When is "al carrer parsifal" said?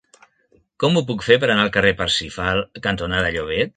1.67-2.65